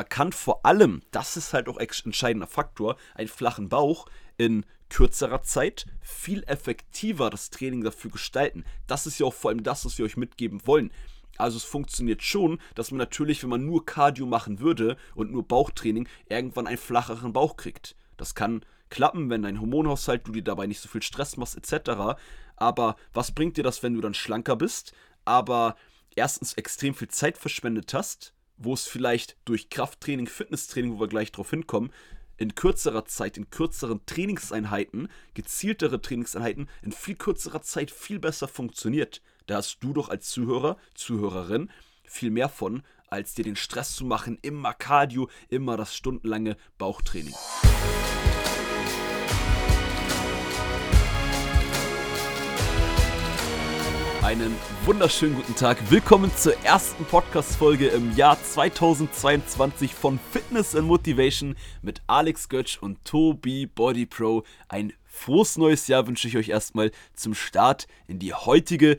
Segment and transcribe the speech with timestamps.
[0.00, 4.06] man kann vor allem, das ist halt auch ein entscheidender Faktor, einen flachen Bauch
[4.38, 8.64] in kürzerer Zeit viel effektiver das Training dafür gestalten.
[8.86, 10.90] Das ist ja auch vor allem das, was wir euch mitgeben wollen.
[11.36, 15.46] Also es funktioniert schon, dass man natürlich, wenn man nur Cardio machen würde und nur
[15.46, 17.94] Bauchtraining, irgendwann einen flacheren Bauch kriegt.
[18.16, 22.18] Das kann klappen, wenn dein Hormonhaushalt, du dir dabei nicht so viel Stress machst, etc.
[22.56, 24.94] Aber was bringt dir das, wenn du dann schlanker bist,
[25.26, 25.76] aber
[26.16, 31.32] erstens extrem viel Zeit verschwendet hast, wo es vielleicht durch Krafttraining, Fitnesstraining, wo wir gleich
[31.32, 31.90] drauf hinkommen,
[32.36, 39.20] in kürzerer Zeit, in kürzeren Trainingseinheiten, gezieltere Trainingseinheiten, in viel kürzerer Zeit viel besser funktioniert.
[39.46, 41.70] Da hast du doch als Zuhörer, Zuhörerin
[42.04, 47.34] viel mehr von, als dir den Stress zu machen, immer Cardio, immer das stundenlange Bauchtraining.
[54.30, 55.90] Einen wunderschönen guten Tag.
[55.90, 63.04] Willkommen zur ersten Podcast-Folge im Jahr 2022 von Fitness and Motivation mit Alex Götsch und
[63.04, 64.44] Tobi Body Pro.
[64.68, 68.98] Ein frohes neues Jahr wünsche ich euch erstmal zum Start in die heutige,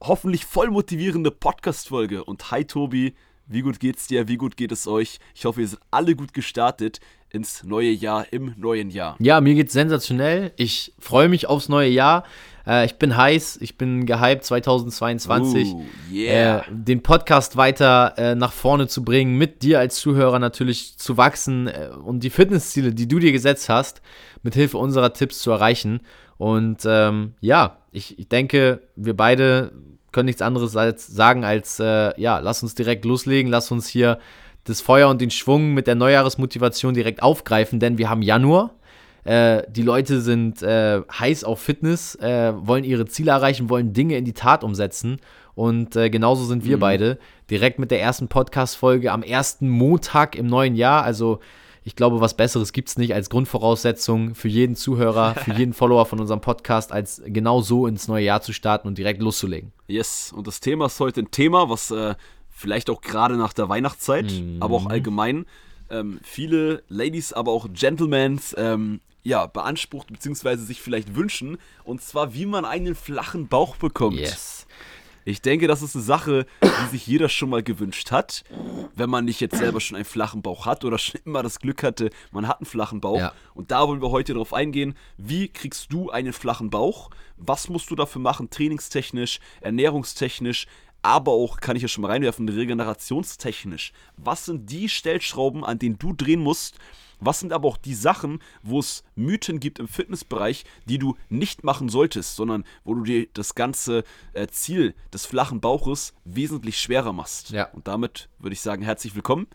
[0.00, 2.24] hoffentlich voll motivierende Podcast-Folge.
[2.24, 3.14] Und hi Tobi,
[3.46, 4.26] wie gut geht's dir?
[4.26, 5.18] Wie gut geht es euch?
[5.34, 9.16] Ich hoffe, ihr seid alle gut gestartet ins neue Jahr im neuen Jahr.
[9.18, 10.52] Ja, mir geht's sensationell.
[10.56, 12.24] Ich freue mich aufs neue Jahr.
[12.66, 15.68] Äh, ich bin heiß, ich bin gehypt 2022.
[15.72, 16.58] Uh, yeah.
[16.58, 21.16] äh, den Podcast weiter äh, nach vorne zu bringen, mit dir als Zuhörer natürlich zu
[21.16, 24.02] wachsen äh, und die Fitnessziele, die du dir gesetzt hast,
[24.42, 26.00] mit Hilfe unserer Tipps zu erreichen.
[26.38, 29.72] Und ähm, ja, ich, ich denke, wir beide
[30.12, 34.18] können nichts anderes als sagen als, äh, ja, lass uns direkt loslegen, lass uns hier
[34.64, 38.74] das Feuer und den Schwung mit der Neujahresmotivation direkt aufgreifen, denn wir haben Januar.
[39.24, 44.16] Äh, die Leute sind äh, heiß auf Fitness, äh, wollen ihre Ziele erreichen, wollen Dinge
[44.16, 45.18] in die Tat umsetzen.
[45.54, 46.80] Und äh, genauso sind wir mhm.
[46.80, 47.18] beide.
[47.50, 51.04] Direkt mit der ersten Podcast-Folge am ersten Montag im neuen Jahr.
[51.04, 51.40] Also,
[51.84, 56.06] ich glaube, was Besseres gibt es nicht als Grundvoraussetzung für jeden Zuhörer, für jeden Follower
[56.06, 59.72] von unserem Podcast, als genau so ins neue Jahr zu starten und direkt loszulegen.
[59.88, 62.14] Yes, und das Thema ist heute ein Thema, was äh,
[62.48, 64.56] vielleicht auch gerade nach der Weihnachtszeit, mhm.
[64.60, 65.44] aber auch allgemein
[65.90, 70.56] ähm, viele Ladies, aber auch Gentlemen ähm, ja, beansprucht bzw.
[70.56, 71.58] sich vielleicht wünschen.
[71.84, 74.18] Und zwar, wie man einen flachen Bauch bekommt.
[74.18, 74.66] Yes.
[75.24, 78.42] Ich denke, das ist eine Sache, die sich jeder schon mal gewünscht hat,
[78.96, 81.84] wenn man nicht jetzt selber schon einen flachen Bauch hat oder schon immer das Glück
[81.84, 83.18] hatte, man hat einen flachen Bauch.
[83.18, 83.32] Ja.
[83.54, 87.10] Und da wollen wir heute darauf eingehen, wie kriegst du einen flachen Bauch?
[87.36, 90.66] Was musst du dafür machen, trainingstechnisch, ernährungstechnisch,
[91.02, 93.92] aber auch, kann ich ja schon mal reinwerfen, regenerationstechnisch.
[94.16, 96.78] Was sind die Stellschrauben, an denen du drehen musst,
[97.24, 101.64] was sind aber auch die Sachen, wo es Mythen gibt im Fitnessbereich, die du nicht
[101.64, 107.12] machen solltest, sondern wo du dir das ganze äh, Ziel des flachen Bauches wesentlich schwerer
[107.12, 107.50] machst?
[107.50, 107.68] Ja.
[107.72, 109.46] Und damit würde ich sagen, herzlich willkommen.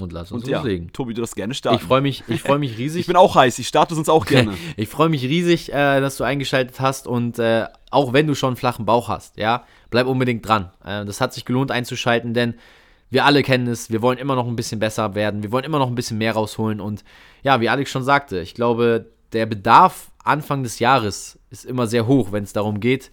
[0.00, 0.86] Und lass uns Und loslegen.
[0.86, 1.78] Ja, Tobi, du das gerne starten.
[1.80, 3.02] Ich freue mich, ich mich riesig.
[3.02, 4.54] ich bin auch heiß, ich starte sonst auch gerne.
[4.76, 8.48] ich freue mich riesig, äh, dass du eingeschaltet hast und äh, auch wenn du schon
[8.48, 10.72] einen flachen Bauch hast, ja, bleib unbedingt dran.
[10.84, 12.54] Äh, das hat sich gelohnt einzuschalten, denn
[13.10, 15.78] wir alle kennen es, wir wollen immer noch ein bisschen besser werden, wir wollen immer
[15.78, 16.80] noch ein bisschen mehr rausholen.
[16.80, 17.04] Und
[17.42, 22.06] ja, wie Alex schon sagte, ich glaube, der Bedarf Anfang des Jahres ist immer sehr
[22.06, 23.10] hoch, wenn es darum geht,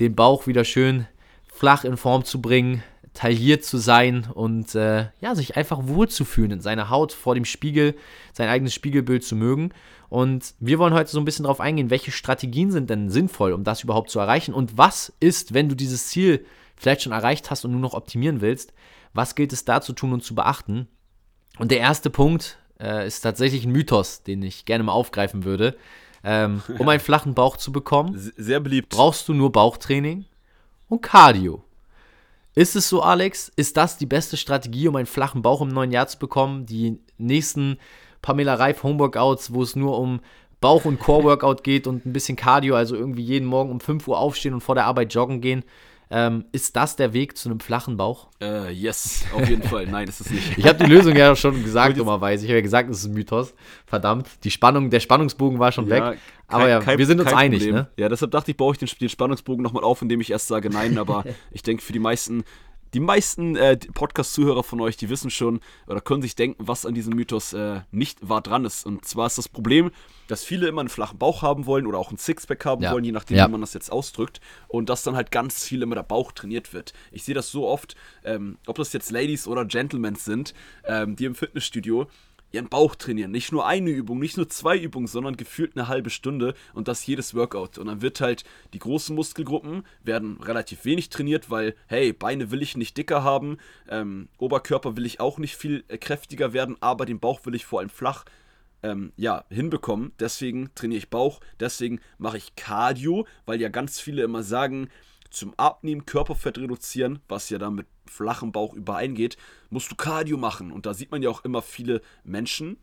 [0.00, 1.06] den Bauch wieder schön
[1.46, 2.82] flach in Form zu bringen,
[3.14, 7.94] tailliert zu sein und äh, ja, sich einfach wohlzufühlen in seiner Haut vor dem Spiegel,
[8.32, 9.70] sein eigenes Spiegelbild zu mögen.
[10.08, 13.64] Und wir wollen heute so ein bisschen darauf eingehen, welche Strategien sind denn sinnvoll, um
[13.64, 14.54] das überhaupt zu erreichen?
[14.54, 16.44] Und was ist, wenn du dieses Ziel
[16.76, 18.72] vielleicht schon erreicht hast und nur noch optimieren willst,
[19.16, 20.88] was gilt es da zu tun und zu beachten?
[21.58, 25.76] Und der erste Punkt äh, ist tatsächlich ein Mythos, den ich gerne mal aufgreifen würde.
[26.22, 30.24] Ähm, um einen flachen Bauch zu bekommen, sehr beliebt, brauchst du nur Bauchtraining
[30.88, 31.62] und Cardio.
[32.54, 33.52] Ist es so, Alex?
[33.54, 36.66] Ist das die beste Strategie, um einen flachen Bauch im neuen Jahr zu bekommen?
[36.66, 37.78] Die nächsten
[38.22, 40.20] Pamela Reif Homeworkouts, wo es nur um
[40.60, 44.18] Bauch- und Core-Workout geht und ein bisschen Cardio, also irgendwie jeden Morgen um 5 Uhr
[44.18, 45.64] aufstehen und vor der Arbeit joggen gehen.
[46.08, 48.28] Ähm, ist das der Weg zu einem flachen Bauch?
[48.40, 49.86] Äh, yes, auf jeden Fall.
[49.90, 50.56] Nein, ist es nicht.
[50.56, 52.44] Ich habe die Lösung ja schon gesagt, dummerweise.
[52.44, 53.54] Ich habe ja gesagt, es ist ein Mythos.
[53.86, 56.18] Verdammt, die Spannung, der Spannungsbogen war schon ja, weg.
[56.46, 57.74] Aber kein, ja, kein, wir sind uns einig, Problem.
[57.74, 57.88] ne?
[57.96, 60.70] Ja, deshalb dachte ich, baue ich den, den Spannungsbogen nochmal auf, indem ich erst sage
[60.70, 60.96] nein.
[60.96, 62.44] Aber ich denke, für die meisten
[62.96, 66.94] die meisten äh, Podcast-Zuhörer von euch, die wissen schon oder können sich denken, was an
[66.94, 68.86] diesem Mythos äh, nicht wahr dran ist.
[68.86, 69.90] Und zwar ist das Problem,
[70.28, 72.92] dass viele immer einen flachen Bauch haben wollen oder auch ein Sixpack haben ja.
[72.92, 73.48] wollen, je nachdem, ja.
[73.48, 74.40] wie man das jetzt ausdrückt.
[74.66, 76.94] Und dass dann halt ganz viel immer der Bauch trainiert wird.
[77.12, 80.54] Ich sehe das so oft, ähm, ob das jetzt Ladies oder Gentlemen sind,
[80.86, 82.06] ähm, die im Fitnessstudio
[82.52, 83.30] ihren Bauch trainieren.
[83.30, 87.06] Nicht nur eine Übung, nicht nur zwei Übungen, sondern gefühlt eine halbe Stunde und das
[87.06, 87.78] jedes Workout.
[87.78, 92.62] Und dann wird halt die großen Muskelgruppen werden relativ wenig trainiert, weil, hey, Beine will
[92.62, 93.58] ich nicht dicker haben,
[93.88, 97.66] ähm, Oberkörper will ich auch nicht viel äh, kräftiger werden, aber den Bauch will ich
[97.66, 98.24] vor allem flach
[98.82, 100.12] ähm, ja, hinbekommen.
[100.20, 104.88] Deswegen trainiere ich Bauch, deswegen mache ich Cardio, weil ja ganz viele immer sagen,
[105.30, 109.36] zum Abnehmen, Körperfett reduzieren, was ja dann mit flachem Bauch übereingeht,
[109.68, 110.70] musst du Cardio machen.
[110.70, 112.78] Und da sieht man ja auch immer viele Menschen,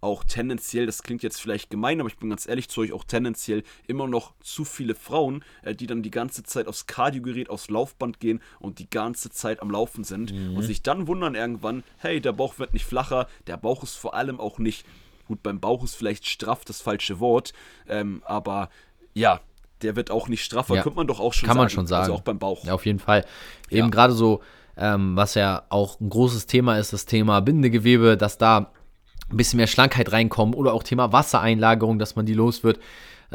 [0.00, 3.04] auch tendenziell, das klingt jetzt vielleicht gemein, aber ich bin ganz ehrlich zu euch, auch
[3.04, 7.70] tendenziell immer noch zu viele Frauen, äh, die dann die ganze Zeit aufs Kardiogerät, aufs
[7.70, 10.56] Laufband gehen und die ganze Zeit am Laufen sind mhm.
[10.56, 14.14] und sich dann wundern irgendwann, hey, der Bauch wird nicht flacher, der Bauch ist vor
[14.14, 14.84] allem auch nicht,
[15.26, 17.54] gut, beim Bauch ist vielleicht straff das falsche Wort,
[17.88, 18.68] ähm, aber
[19.14, 19.40] ja,
[19.84, 20.82] der wird auch nicht straffer, ja.
[20.82, 21.58] könnte man doch auch schon Kann sagen.
[21.58, 22.02] Kann man schon sagen.
[22.02, 22.64] Also auch beim Bauch.
[22.64, 23.24] Ja, auf jeden Fall.
[23.70, 23.88] Eben ja.
[23.88, 24.40] gerade so,
[24.76, 28.72] ähm, was ja auch ein großes Thema ist, das Thema Bindegewebe, dass da
[29.30, 32.78] ein bisschen mehr Schlankheit reinkommt oder auch Thema Wassereinlagerung, dass man die los wird.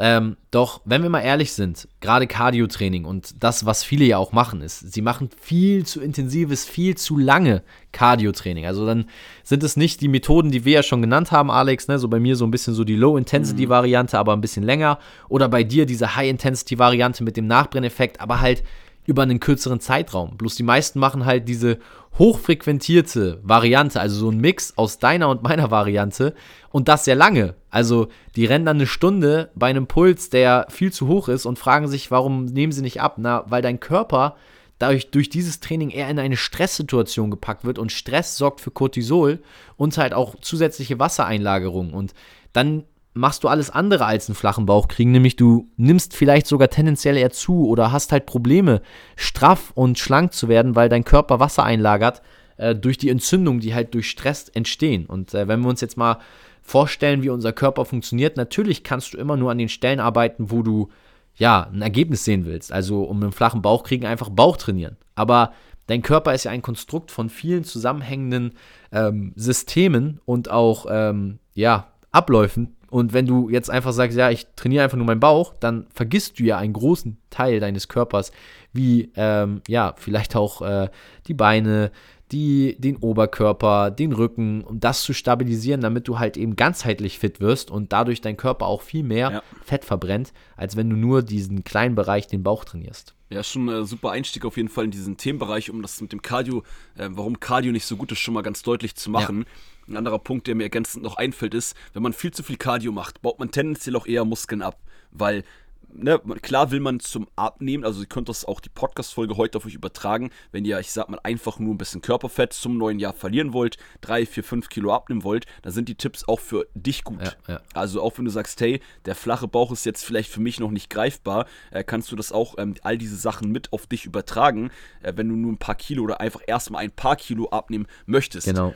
[0.02, 4.32] Ähm, doch, wenn wir mal ehrlich sind, gerade Cardio-Training und das, was viele ja auch
[4.32, 7.62] machen, ist, sie machen viel zu intensives, viel zu lange
[7.92, 8.64] Cardio-Training.
[8.64, 9.04] Also dann
[9.44, 11.98] sind es nicht die Methoden, die wir ja schon genannt haben, Alex, ne?
[11.98, 14.98] so bei mir so ein bisschen so die Low-Intensity-Variante, aber ein bisschen länger.
[15.28, 18.62] Oder bei dir diese High-Intensity-Variante mit dem Nachbrenneffekt, aber halt
[19.10, 20.36] über einen kürzeren Zeitraum.
[20.36, 21.78] Bloß die meisten machen halt diese
[22.16, 26.34] hochfrequentierte Variante, also so ein Mix aus deiner und meiner Variante
[26.70, 27.54] und das sehr lange.
[27.70, 31.58] Also die rennen dann eine Stunde bei einem Puls, der viel zu hoch ist und
[31.58, 33.16] fragen sich, warum nehmen sie nicht ab?
[33.18, 34.36] Na, weil dein Körper
[34.78, 39.40] dadurch durch dieses Training eher in eine Stresssituation gepackt wird und Stress sorgt für Cortisol
[39.76, 42.14] und halt auch zusätzliche Wassereinlagerung und
[42.52, 46.68] dann machst du alles andere als einen flachen Bauch kriegen, nämlich du nimmst vielleicht sogar
[46.68, 48.82] tendenziell eher zu oder hast halt Probleme,
[49.16, 52.22] straff und schlank zu werden, weil dein Körper Wasser einlagert
[52.56, 55.06] äh, durch die Entzündung, die halt durch Stress entstehen.
[55.06, 56.18] Und äh, wenn wir uns jetzt mal
[56.62, 60.62] vorstellen, wie unser Körper funktioniert, natürlich kannst du immer nur an den Stellen arbeiten, wo
[60.62, 60.88] du
[61.34, 62.72] ja ein Ergebnis sehen willst.
[62.72, 64.96] Also um einen flachen Bauch kriegen, einfach Bauch trainieren.
[65.14, 65.52] Aber
[65.86, 68.52] dein Körper ist ja ein Konstrukt von vielen zusammenhängenden
[68.92, 74.46] ähm, Systemen und auch ähm, ja, Abläufen, und wenn du jetzt einfach sagst, ja, ich
[74.56, 78.32] trainiere einfach nur meinen Bauch, dann vergisst du ja einen großen Teil deines Körpers,
[78.72, 80.88] wie ähm, ja, vielleicht auch äh,
[81.26, 81.92] die Beine,
[82.32, 87.40] die, den Oberkörper, den Rücken, um das zu stabilisieren, damit du halt eben ganzheitlich fit
[87.40, 89.42] wirst und dadurch dein Körper auch viel mehr ja.
[89.64, 93.14] Fett verbrennt, als wenn du nur diesen kleinen Bereich, den Bauch trainierst.
[93.30, 96.20] Ja, schon ein super Einstieg auf jeden Fall in diesen Themenbereich, um das mit dem
[96.20, 96.64] Cardio,
[96.96, 99.44] äh, warum Cardio nicht so gut ist, schon mal ganz deutlich zu machen.
[99.86, 99.92] Ja.
[99.92, 102.92] Ein anderer Punkt, der mir ergänzend noch einfällt, ist, wenn man viel zu viel Cardio
[102.92, 104.78] macht, baut man tendenziell auch eher Muskeln ab.
[105.12, 105.44] Weil
[105.92, 109.66] ne, klar will man zum Abnehmen, also ihr könnt das auch die Podcast-Folge heute auf
[109.66, 113.12] euch übertragen, wenn ihr, ich sag mal, einfach nur ein bisschen Körperfett zum neuen Jahr
[113.12, 117.04] verlieren wollt, drei, vier, fünf Kilo abnehmen wollt, dann sind die Tipps auch für dich
[117.04, 117.22] gut.
[117.22, 117.60] Ja, ja.
[117.74, 120.70] Also auch wenn du sagst, hey, der flache Bauch ist jetzt vielleicht für mich noch
[120.70, 124.70] nicht greifbar, äh, kannst du das auch, ähm, all diese Sachen mit auf dich übertragen,
[125.02, 128.46] äh, wenn du nur ein paar Kilo oder einfach erstmal ein paar Kilo abnehmen möchtest.
[128.46, 128.74] Genau.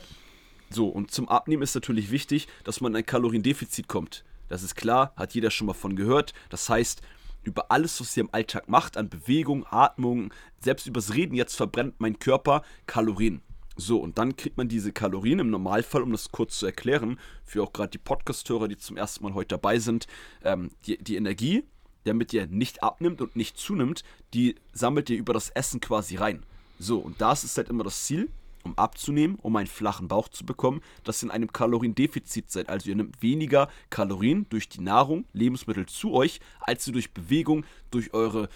[0.69, 4.23] So, und zum Abnehmen ist natürlich wichtig, dass man in ein Kaloriendefizit kommt.
[4.47, 6.33] Das ist klar, hat jeder schon mal von gehört.
[6.49, 7.01] Das heißt,
[7.43, 11.95] über alles, was ihr im Alltag macht, an Bewegung, Atmung, selbst übers Reden, jetzt verbrennt
[11.99, 13.41] mein Körper Kalorien.
[13.77, 17.61] So, und dann kriegt man diese Kalorien im Normalfall, um das kurz zu erklären, für
[17.61, 20.07] auch gerade die Podcast-Hörer, die zum ersten Mal heute dabei sind,
[20.43, 21.63] ähm, die, die Energie,
[22.05, 24.03] damit ihr nicht abnimmt und nicht zunimmt,
[24.33, 26.43] die sammelt ihr über das Essen quasi rein.
[26.79, 28.29] So, und das ist halt immer das Ziel,
[28.65, 32.69] um abzunehmen, um einen flachen Bauch zu bekommen, dass ihr in einem Kaloriendefizit seid.
[32.69, 37.63] Also ihr nehmt weniger Kalorien durch die Nahrung, Lebensmittel zu euch, als ihr durch Bewegung,
[37.91, 38.49] durch eure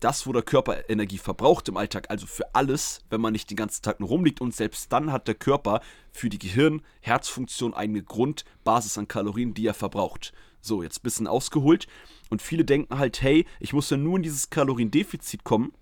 [0.00, 3.56] das, wo der Körper Energie verbraucht im Alltag, also für alles, wenn man nicht den
[3.56, 5.80] ganzen Tag nur rumliegt und selbst dann hat der Körper
[6.12, 10.34] für die Gehirn-Herzfunktion eine Grundbasis an Kalorien, die er verbraucht.
[10.60, 11.86] So, jetzt ein bisschen ausgeholt
[12.28, 15.72] und viele denken halt, hey, ich muss ja nur in dieses Kaloriendefizit kommen,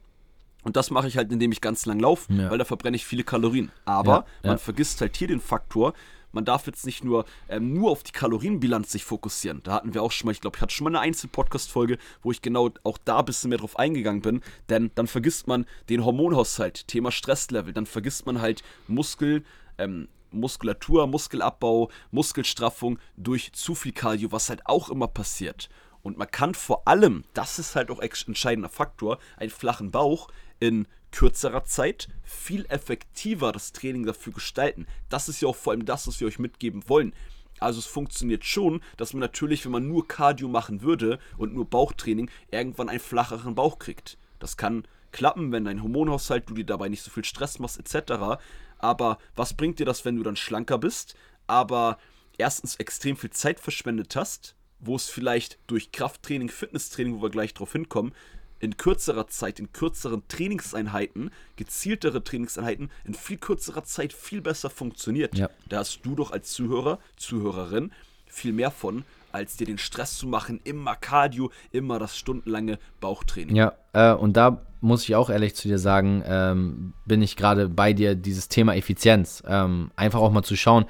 [0.65, 2.51] und das mache ich halt, indem ich ganz lang laufe, ja.
[2.51, 3.71] weil da verbrenne ich viele Kalorien.
[3.85, 5.95] Aber ja, man vergisst halt hier den Faktor,
[6.35, 9.61] man darf jetzt nicht nur, ähm, nur auf die Kalorienbilanz sich fokussieren.
[9.63, 12.33] Da hatten wir auch schon mal, ich glaube, ich hatte schon mal eine Einzelpodcast-Folge, wo
[12.33, 14.43] ich genau auch da ein bisschen mehr drauf eingegangen bin.
[14.69, 19.45] Denn dann vergisst man den Hormonhaushalt, Thema Stresslevel, dann vergisst man halt Muskel,
[19.79, 25.69] ähm, Muskulatur, Muskelabbau, Muskelstraffung durch zu viel Cardio, was halt auch immer passiert.
[26.05, 30.29] Und man kann vor allem, das ist halt auch ein entscheidender Faktor, einen flachen Bauch
[30.61, 34.87] in kürzerer Zeit viel effektiver das Training dafür gestalten.
[35.09, 37.15] Das ist ja auch vor allem das, was wir euch mitgeben wollen.
[37.59, 41.65] Also es funktioniert schon, dass man natürlich, wenn man nur Cardio machen würde und nur
[41.65, 44.19] Bauchtraining, irgendwann einen flacheren Bauch kriegt.
[44.41, 48.43] Das kann klappen, wenn dein Hormonhaushalt, du dir dabei nicht so viel Stress machst, etc.
[48.79, 51.15] Aber was bringt dir das, wenn du dann schlanker bist,
[51.47, 51.97] aber
[52.37, 54.55] erstens extrem viel Zeit verschwendet hast,
[54.87, 58.13] wo es vielleicht durch Krafttraining, Fitnesstraining, wo wir gleich drauf hinkommen,
[58.61, 65.37] in kürzerer Zeit, in kürzeren Trainingseinheiten, gezieltere Trainingseinheiten, in viel kürzerer Zeit viel besser funktioniert.
[65.37, 65.51] Ja.
[65.69, 67.93] Da hast du doch als Zuhörer, Zuhörerin
[68.27, 73.57] viel mehr von, als dir den Stress zu machen, immer Cardio, immer das stundenlange Bauchtraining.
[73.57, 77.69] Ja, äh, und da muss ich auch ehrlich zu dir sagen, ähm, bin ich gerade
[77.69, 79.43] bei dir, dieses Thema Effizienz.
[79.47, 80.87] Ähm, einfach auch mal zu schauen,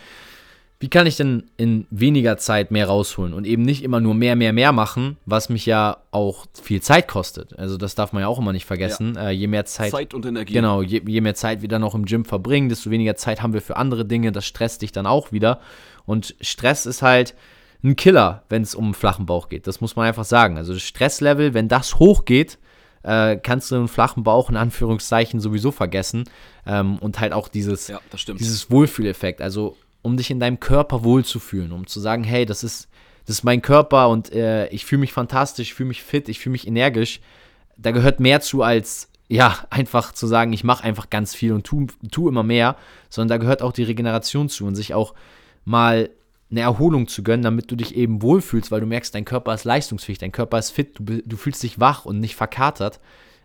[0.81, 4.37] wie kann ich denn in weniger Zeit mehr rausholen und eben nicht immer nur mehr,
[4.37, 7.59] mehr, mehr machen, was mich ja auch viel Zeit kostet.
[7.59, 9.14] Also das darf man ja auch immer nicht vergessen.
[9.14, 9.28] Ja.
[9.28, 9.93] Äh, je mehr Zeit.
[9.93, 10.52] Zeit und Energie.
[10.52, 13.52] Genau, je, je, mehr Zeit wir dann auch im Gym verbringen, desto weniger Zeit haben
[13.52, 14.33] wir für andere Dinge.
[14.33, 15.61] Das stresst dich dann auch wieder.
[16.07, 17.35] Und Stress ist halt
[17.83, 19.66] ein Killer, wenn es um einen flachen Bauch geht.
[19.66, 20.59] Das muss man einfach sagen.
[20.59, 22.59] Also das Stresslevel, wenn das hochgeht,
[23.04, 26.25] äh, kannst du einen flachen Bauch in Anführungszeichen sowieso vergessen.
[26.66, 29.40] Ähm, und halt auch dieses, ja, dieses Wohlfühleffekt.
[29.40, 32.89] Also um dich in deinem Körper wohlzufühlen, um zu sagen, hey, das ist,
[33.25, 36.41] das ist mein Körper und äh, ich fühle mich fantastisch, ich fühle mich fit, ich
[36.41, 37.21] fühle mich energisch.
[37.79, 41.65] Da gehört mehr zu als ja, einfach zu sagen, ich mache einfach ganz viel und
[41.65, 42.77] tu, tu immer mehr,
[43.09, 45.15] sondern da gehört auch die Regeneration zu und sich auch
[45.65, 46.11] mal
[46.51, 49.65] eine Erholung zu gönnen, damit du dich eben wohlfühlst, weil du merkst, dein Körper ist
[49.65, 53.01] leistungsfähig, dein Körper ist fit, du, du fühlst dich wach und nicht verkatert.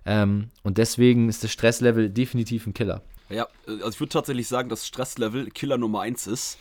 [0.06, 3.02] Ähm, und deswegen ist das Stresslevel definitiv ein Killer.
[3.30, 6.58] Ja, also ich würde tatsächlich sagen, dass Stresslevel Killer Nummer 1 ist.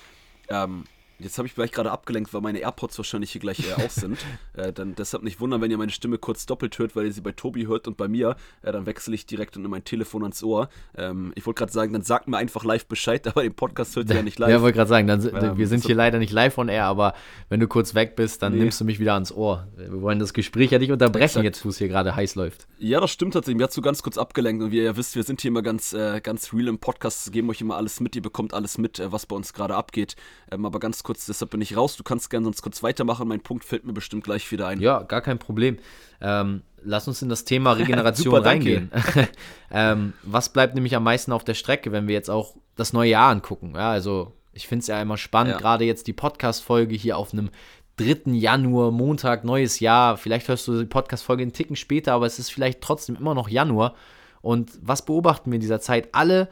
[0.49, 0.85] Ähm,
[1.21, 4.19] Jetzt habe ich vielleicht gerade abgelenkt, weil meine AirPods wahrscheinlich hier gleich äh, aus sind.
[4.55, 7.21] äh, dann deshalb nicht wundern, wenn ihr meine Stimme kurz doppelt hört, weil ihr sie
[7.21, 8.37] bei Tobi hört und bei mir.
[8.63, 10.69] Äh, dann wechsle ich direkt in mein Telefon ans Ohr.
[10.97, 14.11] Ähm, ich wollte gerade sagen, dann sagt mir einfach live Bescheid, aber den Podcast hört
[14.11, 14.51] ihr ja nicht live.
[14.51, 16.85] Ja, wollte gerade sagen, dann, ähm, wir sind so hier leider nicht live on air,
[16.85, 17.15] aber
[17.49, 18.61] wenn du kurz weg bist, dann nee.
[18.61, 19.67] nimmst du mich wieder ans Ohr.
[19.77, 21.45] Wir wollen das Gespräch ja nicht unterbrechen, Exakt.
[21.45, 22.69] jetzt wo es hier gerade heiß läuft.
[22.79, 23.59] Ja, das stimmt tatsächlich.
[23.59, 25.63] Mir hat so ganz kurz abgelenkt und wie ihr ja wisst, wir sind hier immer
[25.63, 29.01] ganz, äh, ganz real im Podcast, geben euch immer alles mit, ihr bekommt alles mit,
[29.01, 30.15] äh, was bei uns gerade abgeht.
[30.53, 31.97] Ähm, aber ganz kurz, deshalb bin ich raus raus.
[31.97, 33.29] Du kannst gerne sonst kurz weitermachen.
[33.29, 34.81] Mein Punkt fällt mir bestimmt gleich wieder ein.
[34.81, 35.79] Ja, gar kein Problem.
[36.21, 38.91] Ähm, lass uns in das Thema Regeneration Super, reingehen.
[39.71, 43.11] ähm, was bleibt nämlich am meisten auf der Strecke, wenn wir jetzt auch das neue
[43.11, 43.73] Jahr angucken?
[43.75, 45.59] Ja, also ich finde es ja immer spannend, ja.
[45.59, 47.51] gerade jetzt die Podcast-Folge hier auf einem
[47.97, 48.33] 3.
[48.33, 50.17] Januar, Montag, neues Jahr.
[50.17, 53.49] Vielleicht hörst du die Podcast-Folge einen Ticken später, aber es ist vielleicht trotzdem immer noch
[53.49, 53.95] Januar.
[54.41, 56.09] Und was beobachten wir in dieser Zeit?
[56.13, 56.49] Alle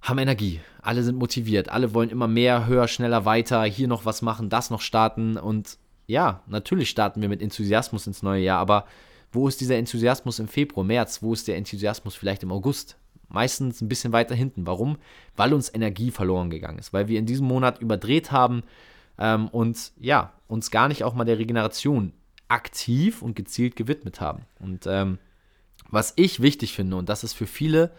[0.00, 4.22] haben Energie, alle sind motiviert, alle wollen immer mehr, höher, schneller, weiter, hier noch was
[4.22, 8.86] machen, das noch starten und ja, natürlich starten wir mit Enthusiasmus ins neue Jahr, aber
[9.30, 11.22] wo ist dieser Enthusiasmus im Februar, März?
[11.22, 12.96] Wo ist der Enthusiasmus vielleicht im August?
[13.28, 14.66] Meistens ein bisschen weiter hinten.
[14.66, 14.96] Warum?
[15.36, 18.62] Weil uns Energie verloren gegangen ist, weil wir in diesem Monat überdreht haben
[19.18, 22.12] ähm, und ja, uns gar nicht auch mal der Regeneration
[22.48, 24.46] aktiv und gezielt gewidmet haben.
[24.58, 25.18] Und ähm,
[25.90, 27.92] was ich wichtig finde, und das ist für viele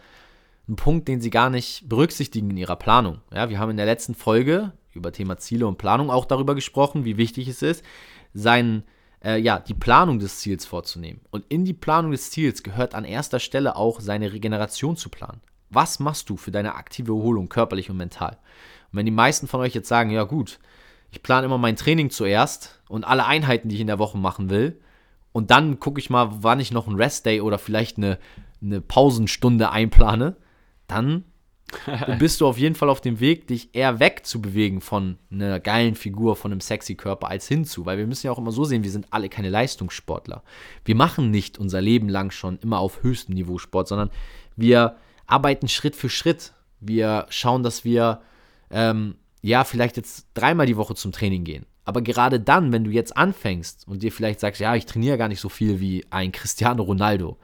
[0.70, 3.20] ein Punkt, den sie gar nicht berücksichtigen in ihrer Planung.
[3.34, 7.04] Ja, wir haben in der letzten Folge über Thema Ziele und Planung auch darüber gesprochen,
[7.04, 7.84] wie wichtig es ist,
[8.32, 8.84] sein,
[9.24, 11.20] äh, ja, die Planung des Ziels vorzunehmen.
[11.30, 15.40] Und in die Planung des Ziels gehört an erster Stelle auch seine Regeneration zu planen.
[15.70, 18.38] Was machst du für deine aktive Erholung, körperlich und mental?
[18.90, 20.58] Und wenn die meisten von euch jetzt sagen, ja gut,
[21.12, 24.50] ich plane immer mein Training zuerst und alle Einheiten, die ich in der Woche machen
[24.50, 24.80] will,
[25.32, 28.18] und dann gucke ich mal, wann ich noch einen Rest-Day oder vielleicht eine,
[28.60, 30.36] eine Pausenstunde einplane,
[30.90, 31.24] dann
[32.18, 36.34] bist du auf jeden Fall auf dem Weg, dich eher wegzubewegen von einer geilen Figur,
[36.34, 37.86] von einem sexy Körper als hinzu.
[37.86, 40.42] Weil wir müssen ja auch immer so sehen, wir sind alle keine Leistungssportler.
[40.84, 44.10] Wir machen nicht unser Leben lang schon immer auf höchstem Niveau Sport, sondern
[44.56, 46.52] wir arbeiten Schritt für Schritt.
[46.80, 48.20] Wir schauen, dass wir
[48.70, 51.66] ähm, ja vielleicht jetzt dreimal die Woche zum Training gehen.
[51.84, 55.28] Aber gerade dann, wenn du jetzt anfängst und dir vielleicht sagst, ja, ich trainiere gar
[55.28, 57.38] nicht so viel wie ein Cristiano Ronaldo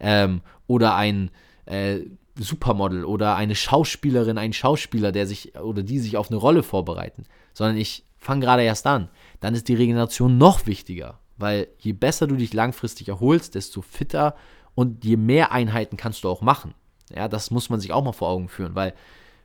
[0.00, 1.30] ähm, oder ein
[1.66, 2.00] äh,
[2.38, 7.24] Supermodel oder eine Schauspielerin, ein Schauspieler, der sich oder die sich auf eine Rolle vorbereiten,
[7.52, 9.08] sondern ich fange gerade erst an,
[9.40, 14.36] dann ist die Regeneration noch wichtiger, weil je besser du dich langfristig erholst, desto fitter
[14.74, 16.74] und je mehr Einheiten kannst du auch machen.
[17.14, 18.94] Ja, das muss man sich auch mal vor Augen führen, weil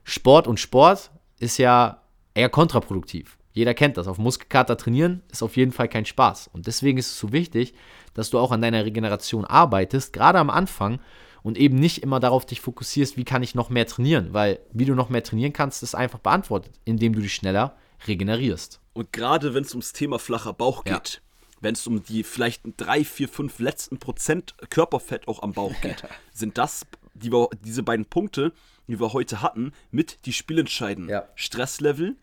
[0.03, 2.01] Sport und Sport ist ja
[2.33, 3.37] eher kontraproduktiv.
[3.51, 4.07] Jeder kennt das.
[4.07, 6.47] Auf Muskelkater trainieren ist auf jeden Fall kein Spaß.
[6.53, 7.73] Und deswegen ist es so wichtig,
[8.13, 10.99] dass du auch an deiner Regeneration arbeitest, gerade am Anfang,
[11.43, 14.85] und eben nicht immer darauf dich fokussierst, wie kann ich noch mehr trainieren, weil wie
[14.85, 17.75] du noch mehr trainieren kannst, ist einfach beantwortet, indem du dich schneller
[18.07, 18.79] regenerierst.
[18.93, 21.19] Und gerade wenn es ums Thema flacher Bauch geht, ja.
[21.61, 26.03] wenn es um die vielleicht drei, vier, fünf letzten Prozent Körperfett auch am Bauch geht,
[26.33, 26.85] sind das
[27.17, 28.53] die wir, diese beiden Punkte,
[28.87, 31.27] die wir heute hatten, mit die spielentscheidenden ja.
[31.35, 32.15] Stresslevel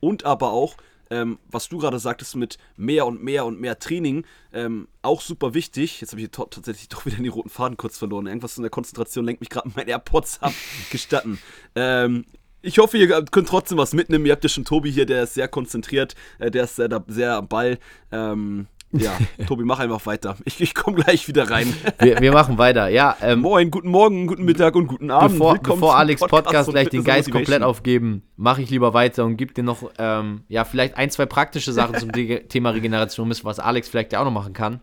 [0.00, 0.76] und aber auch
[1.10, 5.54] ähm, was du gerade sagtest mit mehr und mehr und mehr Training, ähm, auch super
[5.54, 6.00] wichtig.
[6.00, 8.26] Jetzt habe ich tatsächlich doch wieder den roten Faden kurz verloren.
[8.26, 10.52] Irgendwas in der Konzentration lenkt mich gerade mit meinen AirPods ab.
[10.90, 11.38] Gestatten.
[11.74, 12.24] Ähm,
[12.60, 14.26] ich hoffe, ihr könnt trotzdem was mitnehmen.
[14.26, 17.36] Ihr habt ja schon Tobi hier, der ist sehr konzentriert, äh, der ist sehr, sehr
[17.36, 17.78] am Ball.
[18.10, 20.36] Ähm, ja, Tobi, mach einfach weiter.
[20.44, 21.72] Ich, ich komme gleich wieder rein.
[21.98, 22.88] Wir, wir machen weiter.
[22.88, 25.32] Ja, ähm, Moin, guten Morgen, guten Mittag und guten Abend.
[25.32, 29.36] Bevor, bevor Alex Podcast, Podcast gleich den Geist komplett aufgeben, mache ich lieber weiter und
[29.36, 32.12] gebe dir noch ähm, ja, vielleicht ein, zwei praktische Sachen zum
[32.48, 34.80] Thema Regeneration, was Alex vielleicht ja auch noch machen kann.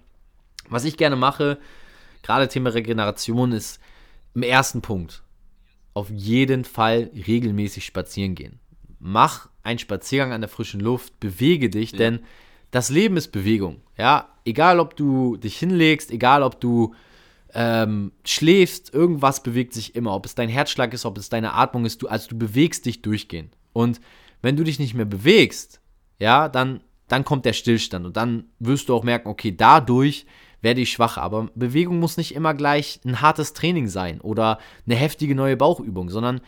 [0.69, 1.57] Was ich gerne mache,
[2.21, 3.79] gerade Thema Regeneration, ist
[4.33, 5.23] im ersten Punkt
[5.95, 8.59] auf jeden Fall regelmäßig spazieren gehen.
[8.99, 11.97] Mach einen Spaziergang an der frischen Luft, bewege dich, ja.
[11.97, 12.19] denn
[12.71, 13.81] das Leben ist Bewegung.
[13.97, 16.93] Ja, egal ob du dich hinlegst, egal ob du
[17.53, 20.13] ähm, schläfst, irgendwas bewegt sich immer.
[20.13, 23.01] Ob es dein Herzschlag ist, ob es deine Atmung ist, du, also du bewegst dich
[23.01, 23.55] durchgehend.
[23.71, 24.01] Und
[24.41, 25.79] wenn du dich nicht mehr bewegst,
[26.19, 30.25] ja, dann, dann kommt der Stillstand und dann wirst du auch merken, okay, dadurch
[30.61, 31.17] werde ich schwach.
[31.17, 36.09] Aber Bewegung muss nicht immer gleich ein hartes Training sein oder eine heftige neue Bauchübung,
[36.09, 36.41] sondern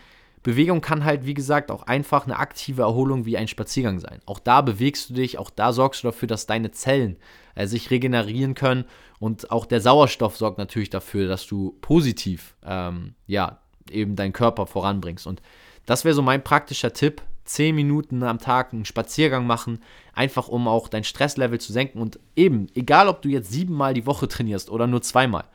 [0.48, 4.22] Bewegung kann halt, wie gesagt, auch einfach eine aktive Erholung wie ein Spaziergang sein.
[4.26, 7.18] Auch da bewegst du dich, auch da sorgst du dafür, dass deine Zellen
[7.56, 8.86] äh, sich regenerieren können
[9.20, 13.60] und auch der Sauerstoff sorgt natürlich dafür, dass du positiv, ähm, ja,
[13.92, 15.28] eben deinen Körper voranbringst.
[15.28, 15.42] Und
[15.86, 17.22] das wäre so mein praktischer Tipp.
[17.44, 19.80] 10 Minuten am Tag einen Spaziergang machen,
[20.14, 24.06] einfach um auch dein Stresslevel zu senken und eben, egal ob du jetzt siebenmal die
[24.06, 25.46] Woche trainierst oder nur zweimal,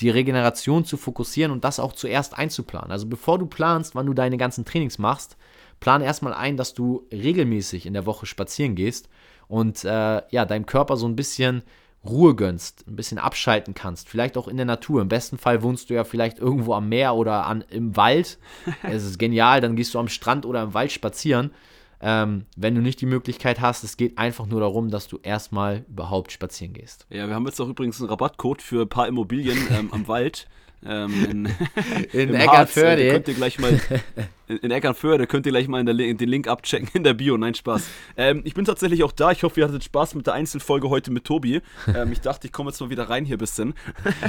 [0.00, 2.90] die Regeneration zu fokussieren und das auch zuerst einzuplanen.
[2.90, 5.36] Also bevor du planst, wann du deine ganzen Trainings machst,
[5.80, 9.08] plan erstmal ein, dass du regelmäßig in der Woche spazieren gehst
[9.48, 11.62] und äh, ja, deinem Körper so ein bisschen
[12.04, 15.00] Ruhe gönnst, ein bisschen abschalten kannst, vielleicht auch in der Natur.
[15.00, 18.38] Im besten Fall wohnst du ja vielleicht irgendwo am Meer oder an, im Wald.
[18.82, 21.50] Es ist genial, dann gehst du am Strand oder im Wald spazieren
[22.00, 25.84] ähm, wenn du nicht die Möglichkeit hast, es geht einfach nur darum, dass du erstmal
[25.88, 27.06] überhaupt spazieren gehst.
[27.10, 30.48] Ja, wir haben jetzt auch übrigens einen Rabattcode für ein paar Immobilien ähm, am Wald.
[30.86, 31.48] Ähm, in,
[32.28, 33.02] in Eckernförde.
[33.02, 33.80] Äh, könnt ihr gleich mal
[34.48, 37.36] in, in Eckernförde könnt ihr gleich mal der, den Link abchecken in der Bio.
[37.36, 37.84] Nein, Spaß.
[38.16, 39.30] Ähm, ich bin tatsächlich auch da.
[39.30, 41.62] Ich hoffe, ihr hattet Spaß mit der Einzelfolge heute mit Tobi.
[41.94, 43.74] Ähm, ich dachte, ich komme jetzt mal wieder rein hier ein bisschen.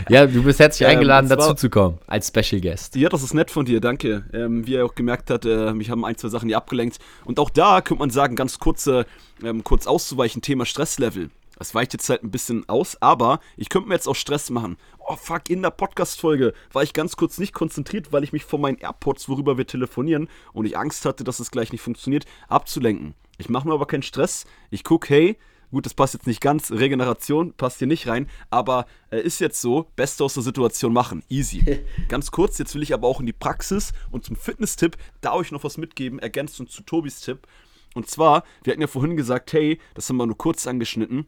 [0.09, 2.95] ja, du bist herzlich ähm, eingeladen, dazu zu kommen als Special Guest.
[2.95, 4.23] Ja, das ist nett von dir, danke.
[4.33, 6.97] Ähm, wie ihr auch gemerkt habt, äh, mich haben ein, zwei Sachen hier abgelenkt.
[7.25, 9.05] Und auch da könnte man sagen, ganz kurze,
[9.43, 11.29] ähm, kurz auszuweichen, Thema Stresslevel.
[11.57, 14.77] Das weicht jetzt halt ein bisschen aus, aber ich könnte mir jetzt auch Stress machen.
[14.99, 18.61] Oh fuck, in der Podcast-Folge war ich ganz kurz nicht konzentriert, weil ich mich von
[18.61, 23.13] meinen AirPods, worüber wir telefonieren, und ich Angst hatte, dass es gleich nicht funktioniert, abzulenken.
[23.37, 24.45] Ich mache mir aber keinen Stress.
[24.69, 25.37] Ich gucke, hey,
[25.71, 29.61] gut, das passt jetzt nicht ganz, Regeneration passt hier nicht rein, aber äh, ist jetzt
[29.61, 31.83] so, Beste aus der Situation machen, easy.
[32.07, 35.51] ganz kurz, jetzt will ich aber auch in die Praxis und zum Fitness-Tipp da euch
[35.51, 37.47] noch was mitgeben, ergänzt und zu Tobis Tipp.
[37.93, 41.27] Und zwar, wir hatten ja vorhin gesagt, hey, das haben wir nur kurz angeschnitten,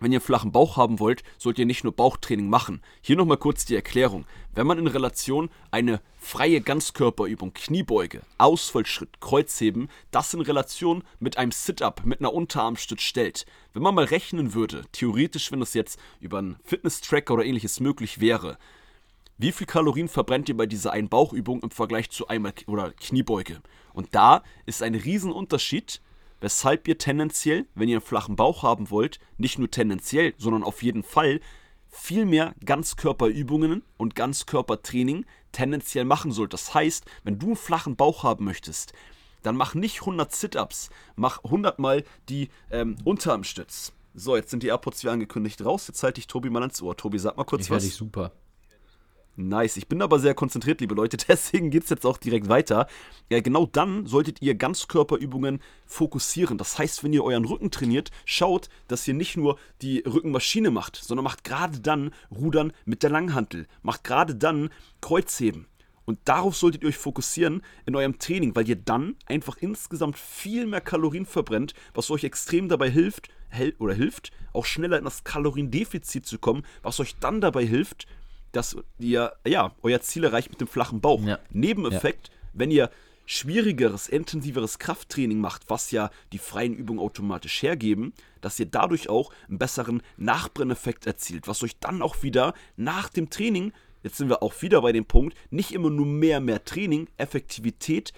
[0.00, 2.82] wenn ihr einen flachen Bauch haben wollt, sollt ihr nicht nur Bauchtraining machen.
[3.00, 4.26] Hier nochmal kurz die Erklärung.
[4.54, 11.52] Wenn man in Relation eine freie Ganzkörperübung, Kniebeuge, Ausfallschritt, Kreuzheben, das in Relation mit einem
[11.52, 13.46] Sit-up, mit einer Unterarmstütz stellt.
[13.72, 18.20] Wenn man mal rechnen würde, theoretisch, wenn das jetzt über einen Fitness-Tracker oder ähnliches möglich
[18.20, 18.58] wäre,
[19.38, 23.62] wie viel Kalorien verbrennt ihr bei dieser einen Bauchübung im Vergleich zu einmal oder Kniebeuge?
[23.94, 26.02] Und da ist ein Riesenunterschied
[26.40, 30.82] weshalb ihr tendenziell, wenn ihr einen flachen Bauch haben wollt, nicht nur tendenziell, sondern auf
[30.82, 31.40] jeden Fall
[31.88, 36.52] viel mehr Ganzkörperübungen und Ganzkörpertraining tendenziell machen sollt.
[36.52, 38.92] Das heißt, wenn du einen flachen Bauch haben möchtest,
[39.42, 43.92] dann mach nicht 100 Sit-Ups, mach 100 mal die ähm, Unterarmstütz.
[44.14, 45.86] So, jetzt sind die AirPods wie angekündigt raus.
[45.86, 46.96] Jetzt halte ich Tobi mal ans Ohr.
[46.96, 47.84] Tobi, sag mal kurz ich was.
[47.84, 48.32] Ich super.
[49.40, 49.78] Nice.
[49.78, 51.16] Ich bin aber sehr konzentriert, liebe Leute.
[51.28, 52.86] Deswegen geht es jetzt auch direkt weiter.
[53.30, 56.58] Ja, genau dann solltet ihr Ganzkörperübungen fokussieren.
[56.58, 60.96] Das heißt, wenn ihr euren Rücken trainiert, schaut, dass ihr nicht nur die Rückenmaschine macht,
[60.96, 63.66] sondern macht gerade dann Rudern mit der Langhantel.
[63.82, 64.68] Macht gerade dann
[65.00, 65.66] Kreuzheben.
[66.04, 70.66] Und darauf solltet ihr euch fokussieren in eurem Training, weil ihr dann einfach insgesamt viel
[70.66, 73.28] mehr Kalorien verbrennt, was euch extrem dabei hilft,
[73.78, 78.06] oder hilft, auch schneller in das Kaloriendefizit zu kommen, was euch dann dabei hilft,
[78.52, 81.22] dass ihr ja euer Ziel erreicht mit dem flachen Bauch.
[81.22, 81.38] Ja.
[81.50, 82.34] Nebeneffekt, ja.
[82.52, 82.90] wenn ihr
[83.26, 89.32] schwierigeres, intensiveres Krafttraining macht, was ja die freien Übungen automatisch hergeben, dass ihr dadurch auch
[89.48, 94.42] einen besseren Nachbrenneffekt erzielt, was euch dann auch wieder nach dem Training, jetzt sind wir
[94.42, 98.12] auch wieder bei dem Punkt, nicht immer nur mehr, mehr Training, Effektivität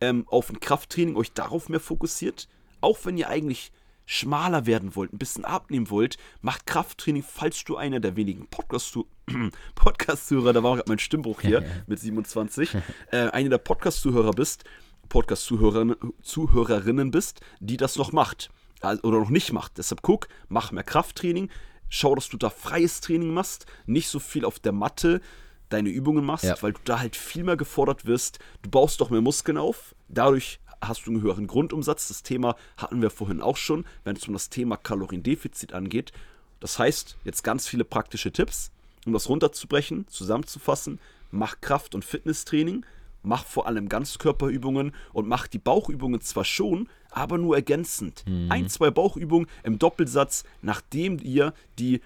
[0.00, 2.48] ähm, auf ein Krafttraining euch darauf mehr fokussiert,
[2.80, 3.72] auch wenn ihr eigentlich
[4.06, 8.46] schmaler werden wollt, ein bisschen abnehmen wollt, macht Krafttraining, falls du einer der wenigen
[9.74, 12.74] Podcast-Zuhörer, da war gerade mein Stimmbruch hier mit 27,
[13.10, 14.64] äh, einer der Podcast-Zuhörer bist,
[15.08, 19.78] Podcast-Zuhörerinnen Zuhörerinnen bist, die das noch macht also, oder noch nicht macht.
[19.78, 21.50] Deshalb guck, mach mehr Krafttraining,
[21.88, 25.20] schau, dass du da freies Training machst, nicht so viel auf der Matte
[25.68, 26.56] deine Übungen machst, ja.
[26.60, 28.38] weil du da halt viel mehr gefordert wirst.
[28.62, 32.08] Du baust doch mehr Muskeln auf, Dadurch hast du einen höheren Grundumsatz.
[32.08, 36.12] Das Thema hatten wir vorhin auch schon, wenn es um das Thema Kaloriendefizit angeht.
[36.60, 38.70] Das heißt, jetzt ganz viele praktische Tipps,
[39.04, 40.98] um das runterzubrechen, zusammenzufassen.
[41.30, 42.84] Mach Kraft- und Fitnesstraining,
[43.22, 48.24] mach vor allem Ganzkörperübungen und mach die Bauchübungen zwar schon, aber nur ergänzend.
[48.26, 48.50] Mhm.
[48.50, 52.00] Ein, zwei Bauchübungen im Doppelsatz, nachdem ihr die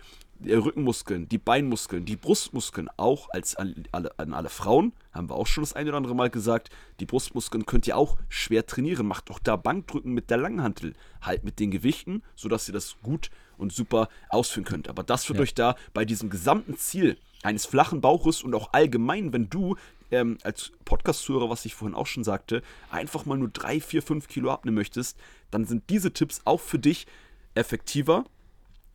[0.46, 5.46] Rückenmuskeln, die Beinmuskeln, die Brustmuskeln auch als an alle, an alle Frauen, haben wir auch
[5.46, 9.06] schon das eine oder andere Mal gesagt, die Brustmuskeln könnt ihr auch schwer trainieren.
[9.06, 13.30] Macht doch da Bankdrücken mit der Langhantel, halt mit den Gewichten, sodass ihr das gut
[13.58, 14.88] und super ausführen könnt.
[14.88, 15.42] Aber das wird ja.
[15.42, 19.76] euch da bei diesem gesamten Ziel eines flachen Bauches und auch allgemein, wenn du
[20.10, 24.28] ähm, als Podcast-Zuhörer, was ich vorhin auch schon sagte, einfach mal nur 3, 4, 5
[24.28, 25.16] Kilo abnehmen möchtest,
[25.50, 27.06] dann sind diese Tipps auch für dich
[27.54, 28.24] effektiver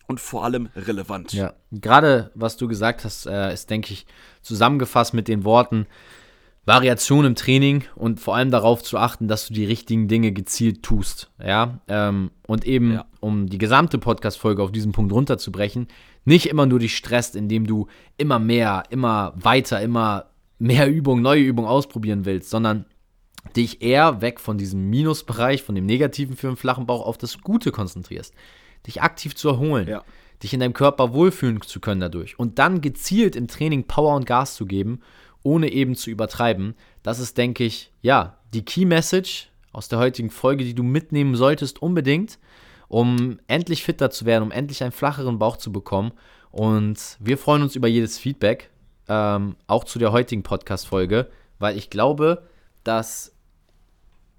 [0.07, 1.33] und vor allem relevant.
[1.33, 4.05] Ja, gerade was du gesagt hast, äh, ist, denke ich,
[4.41, 5.87] zusammengefasst mit den Worten
[6.65, 10.81] Variation im Training und vor allem darauf zu achten, dass du die richtigen Dinge gezielt
[10.81, 11.29] tust.
[11.43, 13.05] Ja, ähm, und eben, ja.
[13.19, 15.87] um die gesamte Podcast-Folge auf diesen Punkt runterzubrechen,
[16.25, 17.87] nicht immer nur dich stresst, indem du
[18.17, 20.25] immer mehr, immer weiter, immer
[20.57, 22.85] mehr Übungen, neue Übungen ausprobieren willst, sondern
[23.55, 27.41] dich eher weg von diesem Minusbereich, von dem Negativen für einen flachen Bauch auf das
[27.41, 28.33] Gute konzentrierst
[28.85, 30.03] dich aktiv zu erholen, ja.
[30.43, 34.25] dich in deinem Körper wohlfühlen zu können dadurch und dann gezielt im Training Power und
[34.25, 35.01] Gas zu geben,
[35.43, 36.75] ohne eben zu übertreiben.
[37.03, 41.35] Das ist, denke ich, ja, die Key Message aus der heutigen Folge, die du mitnehmen
[41.35, 42.39] solltest, unbedingt,
[42.87, 46.13] um endlich fitter zu werden, um endlich einen flacheren Bauch zu bekommen.
[46.51, 48.71] Und wir freuen uns über jedes Feedback,
[49.09, 52.47] ähm, auch zu der heutigen Podcast-Folge, weil ich glaube,
[52.83, 53.35] dass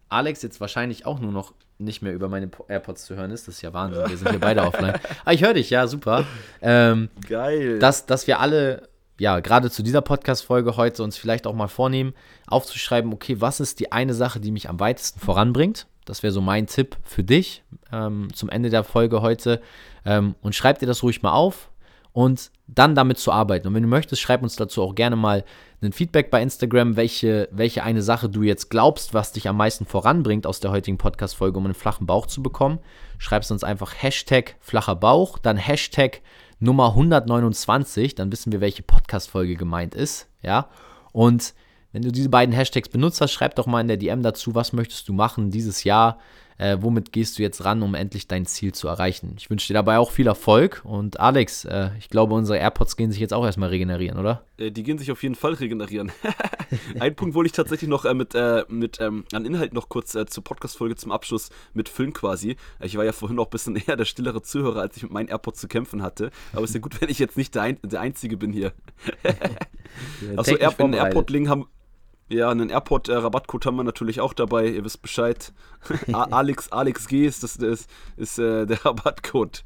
[0.09, 3.49] Alex jetzt wahrscheinlich auch nur noch nicht mehr über meine AirPods zu hören ist.
[3.49, 4.09] Das ist ja Wahnsinn.
[4.09, 4.95] Wir sind hier beide offline.
[5.25, 6.25] Ah, ich höre dich, ja, super.
[6.63, 7.79] Ähm, Geil.
[7.79, 12.15] Dass, dass wir alle, ja, gerade zu dieser Podcast-Folge heute uns vielleicht auch mal vornehmen,
[12.47, 15.87] aufzuschreiben, okay, was ist die eine Sache, die mich am weitesten voranbringt?
[16.05, 19.61] Das wäre so mein Tipp für dich ähm, zum Ende der Folge heute.
[20.05, 21.71] Ähm, und schreib dir das ruhig mal auf
[22.17, 23.69] und dann damit zu arbeiten.
[23.69, 25.45] Und wenn du möchtest, schreib uns dazu auch gerne mal
[25.83, 29.85] ein Feedback bei Instagram, welche, welche eine Sache du jetzt glaubst, was dich am meisten
[29.85, 32.79] voranbringt aus der heutigen Podcast-Folge, um einen flachen Bauch zu bekommen.
[33.19, 36.23] Schreibst uns einfach Hashtag flacher Bauch, dann Hashtag
[36.59, 40.27] Nummer 129, dann wissen wir, welche Podcast-Folge gemeint ist.
[40.41, 40.71] Ja.
[41.13, 41.53] Und
[41.93, 44.73] wenn du diese beiden Hashtags benutzt hast, schreib doch mal in der DM dazu, was
[44.73, 46.17] möchtest du machen dieses Jahr
[46.59, 49.35] äh, womit gehst du jetzt ran, um endlich dein Ziel zu erreichen.
[49.39, 53.11] Ich wünsche dir dabei auch viel Erfolg und Alex, äh, ich glaube, unsere AirPods gehen
[53.11, 54.45] sich jetzt auch erstmal regenerieren, oder?
[54.59, 56.13] Äh, die gehen sich auf jeden Fall regenerieren.
[57.01, 60.15] Ein Punkt wollte ich tatsächlich noch äh, mit, äh, mit ähm, an Inhalt noch kurz
[60.15, 62.57] äh, zur Podcast-Folge zum Abschluss mit Füllen quasi.
[62.81, 65.29] Ich war ja vorhin noch ein bisschen eher der stillere Zuhörer, als ich mit meinen
[65.29, 66.31] AirPods zu kämpfen hatte.
[66.53, 68.73] Aber es ist ja gut, wenn ich jetzt nicht der, Ein der Einzige bin hier.
[70.37, 71.67] Achso, Air in AirPod-Link haben,
[72.29, 74.67] ja, einen Airport-Rabattcode haben wir natürlich auch dabei.
[74.69, 75.53] Ihr wisst Bescheid.
[76.13, 79.63] Alex, Alex G ist, das, ist, ist äh, der Rabattcode.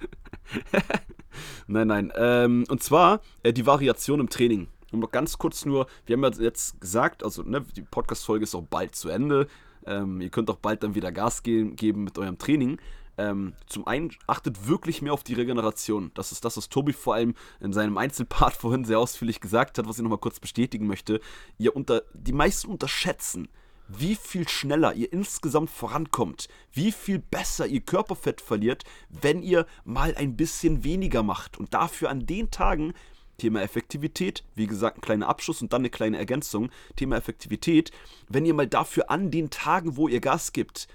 [1.66, 2.12] nein, nein.
[2.16, 4.68] Ähm, und zwar äh, die Variation im Training.
[4.92, 8.54] Und noch ganz kurz nur, wir haben ja jetzt gesagt, also ne, die Podcast-Folge ist
[8.54, 9.46] auch bald zu Ende.
[9.86, 12.78] Ähm, ihr könnt auch bald dann wieder Gas geben, geben mit eurem Training.
[13.18, 16.10] Ähm, zum einen achtet wirklich mehr auf die Regeneration.
[16.14, 19.88] Das ist das, was Tobi vor allem in seinem Einzelpart vorhin sehr ausführlich gesagt hat,
[19.88, 21.20] was ich nochmal kurz bestätigen möchte.
[21.58, 23.48] Ihr unter, die meisten unterschätzen,
[23.88, 30.14] wie viel schneller ihr insgesamt vorankommt, wie viel besser ihr Körperfett verliert, wenn ihr mal
[30.16, 31.58] ein bisschen weniger macht.
[31.58, 32.94] Und dafür an den Tagen,
[33.38, 37.90] Thema Effektivität, wie gesagt, ein kleiner Abschluss und dann eine kleine Ergänzung, Thema Effektivität,
[38.28, 40.88] wenn ihr mal dafür an den Tagen, wo ihr Gas gibt,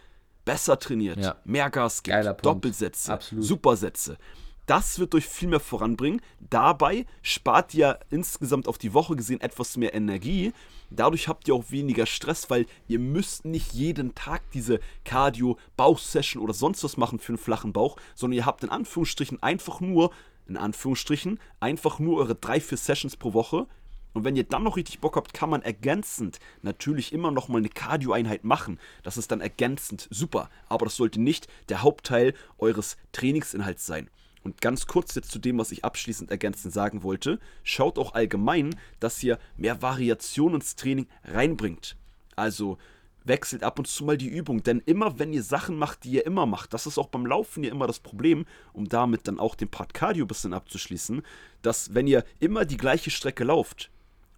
[0.45, 1.35] besser trainiert, ja.
[1.43, 3.43] mehr Gas gibt, Doppelsätze, Absolut.
[3.43, 4.17] Supersätze.
[4.65, 6.21] Das wird euch viel mehr voranbringen.
[6.39, 10.53] Dabei spart ihr insgesamt auf die Woche gesehen etwas mehr Energie.
[10.89, 16.53] Dadurch habt ihr auch weniger Stress, weil ihr müsst nicht jeden Tag diese Cardio-Bauchsession oder
[16.53, 20.11] sonst was machen für einen flachen Bauch, sondern ihr habt in Anführungsstrichen einfach nur,
[20.47, 23.67] in Anführungsstrichen, einfach nur eure drei, vier Sessions pro Woche
[24.15, 27.57] und wenn ihr dann noch richtig Bock habt, kann man ergänzend natürlich immer noch mal
[27.57, 28.79] eine Cardio-Einheit machen.
[29.03, 30.49] Das ist dann ergänzend super.
[30.69, 34.09] Aber das sollte nicht der Hauptteil eures Trainingsinhalts sein.
[34.41, 37.41] Und ganz kurz jetzt zu dem, was ich abschließend ergänzend sagen wollte.
[37.63, 41.97] Schaut auch allgemein, dass ihr mehr Variation ins Training reinbringt.
[42.37, 42.77] Also
[43.25, 44.63] wechselt ab und zu mal die Übung.
[44.63, 47.65] Denn immer, wenn ihr Sachen macht, die ihr immer macht, das ist auch beim Laufen
[47.65, 51.21] ja immer das Problem, um damit dann auch den Part Cardio ein bisschen abzuschließen,
[51.61, 53.91] dass wenn ihr immer die gleiche Strecke lauft,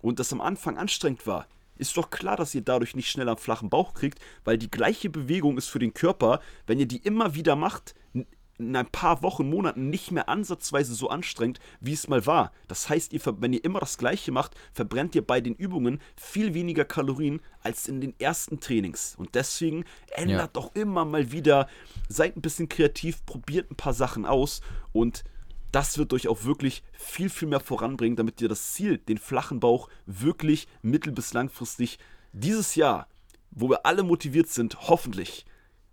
[0.07, 3.39] und das am Anfang anstrengend war, ist doch klar, dass ihr dadurch nicht schneller einen
[3.39, 7.35] flachen Bauch kriegt, weil die gleiche Bewegung ist für den Körper, wenn ihr die immer
[7.35, 7.93] wieder macht,
[8.59, 12.51] in ein paar Wochen, Monaten nicht mehr ansatzweise so anstrengend, wie es mal war.
[12.67, 16.55] Das heißt, ihr, wenn ihr immer das Gleiche macht, verbrennt ihr bei den Übungen viel
[16.55, 19.15] weniger Kalorien als in den ersten Trainings.
[19.15, 20.47] Und deswegen ändert ja.
[20.47, 21.67] doch immer mal wieder,
[22.09, 25.23] seid ein bisschen kreativ, probiert ein paar Sachen aus und
[25.77, 29.59] das wird euch auch wirklich viel, viel mehr voranbringen, damit ihr das Ziel, den flachen
[29.59, 31.99] Bauch, wirklich mittel- bis langfristig
[32.33, 33.07] dieses Jahr,
[33.51, 35.45] wo wir alle motiviert sind, hoffentlich,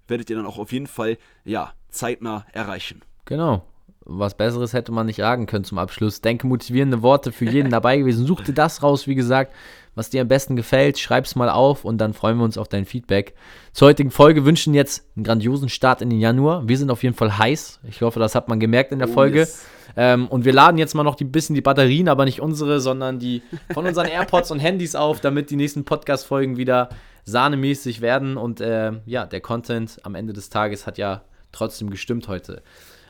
[0.08, 3.02] werdet ihr dann auch auf jeden Fall, ja, zeitnah erreichen.
[3.26, 3.66] Genau.
[4.06, 6.20] Was Besseres hätte man nicht sagen können zum Abschluss.
[6.20, 8.26] Denke motivierende Worte für jeden dabei gewesen.
[8.26, 9.52] Such dir das raus, wie gesagt,
[9.94, 10.98] was dir am besten gefällt.
[10.98, 13.34] Schreib's mal auf und dann freuen wir uns auf dein Feedback.
[13.72, 16.68] Zur heutigen Folge wünschen jetzt einen grandiosen Start in den Januar.
[16.68, 17.80] Wir sind auf jeden Fall heiß.
[17.88, 19.40] Ich hoffe, das hat man gemerkt in der oh, Folge.
[19.40, 19.66] Yes.
[19.96, 23.18] Ähm, und wir laden jetzt mal noch ein bisschen die Batterien, aber nicht unsere, sondern
[23.18, 26.88] die von unseren AirPods und Handys auf, damit die nächsten Podcast-Folgen wieder
[27.24, 28.36] sahnemäßig werden.
[28.36, 32.62] Und äh, ja, der Content am Ende des Tages hat ja trotzdem gestimmt heute.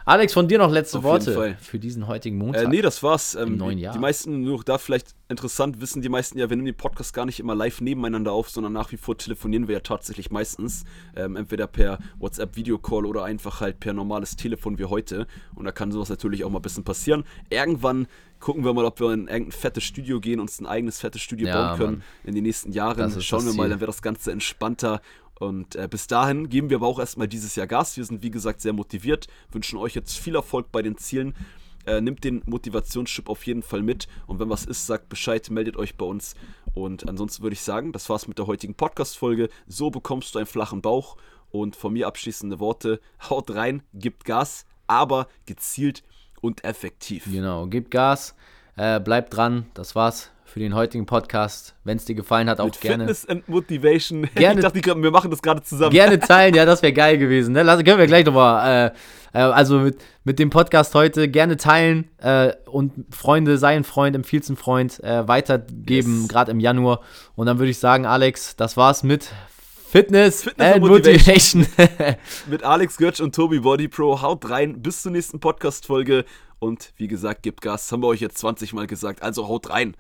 [0.07, 2.65] Alex, von dir noch letzte Auf Worte für diesen heutigen Montag.
[2.65, 3.35] Äh, nee, das war's.
[3.35, 3.95] Ähm, Im neuen Jahr.
[3.95, 7.25] Die meisten, nur da vielleicht interessant, wissen die meisten ja, wir nehmen den Podcast gar
[7.25, 10.85] nicht immer live nebeneinander auf, sondern nach wie vor telefonieren wir ja tatsächlich meistens.
[11.17, 15.27] Ähm, entweder per WhatsApp-Videocall oder einfach halt per normales Telefon wie heute.
[15.55, 17.25] Und da kann sowas natürlich auch mal ein bisschen passieren.
[17.49, 18.07] Irgendwann
[18.41, 21.47] gucken wir mal, ob wir in irgendein fettes Studio gehen, uns ein eigenes fettes Studio
[21.47, 22.05] ja, bauen können Mann.
[22.25, 23.23] in den nächsten Jahren.
[23.23, 25.01] Schauen wir mal, dann wird das Ganze entspannter
[25.39, 27.97] und äh, bis dahin geben wir aber auch erstmal dieses Jahr Gas.
[27.97, 31.35] Wir sind, wie gesagt, sehr motiviert, wünschen euch jetzt viel Erfolg bei den Zielen.
[31.87, 34.09] Äh, nimmt den Motivationschip auf jeden Fall mit.
[34.27, 36.35] Und wenn was ist, sagt Bescheid, meldet euch bei uns.
[36.73, 39.51] Und ansonsten würde ich sagen, das war's mit der heutigen Podcast-Folge.
[39.67, 41.17] So bekommst du einen flachen Bauch.
[41.51, 46.03] Und von mir abschließende Worte: haut rein, gibt Gas, aber gezielt
[46.41, 47.27] und effektiv.
[47.31, 48.35] Genau, gibt Gas,
[48.77, 49.67] äh, bleibt dran.
[49.75, 51.75] Das war's für den heutigen Podcast.
[51.83, 53.09] Wenn es dir gefallen hat, auch Mit gerne.
[53.09, 54.23] Fitness and Motivation.
[54.37, 55.91] Gerne, ich dachte, wir machen das gerade zusammen.
[55.91, 57.55] Gerne teilen, ja, das wäre geil gewesen.
[57.55, 57.65] Ne?
[57.65, 58.93] Lass, können wir gleich nochmal.
[59.33, 63.83] Äh, äh, also mit, mit dem Podcast heute gerne teilen äh, und Freunde, sei ein
[63.83, 66.29] Freund, empfiehlst einen Freund, äh, weitergeben, yes.
[66.29, 67.01] gerade im Januar.
[67.35, 69.33] Und dann würde ich sagen, Alex, das war's mit
[69.91, 71.67] Fitness, Fitness and Motivation.
[71.77, 72.17] Motivation.
[72.49, 74.23] mit Alex Götsch und Tobi Body Pro.
[74.23, 74.83] Haut rein.
[74.83, 76.25] Bis zur nächsten Podcast-Folge.
[76.61, 77.87] Und wie gesagt, gebt Gas.
[77.87, 79.21] Das haben wir euch jetzt 20 Mal gesagt.
[79.21, 79.97] Also haut rein.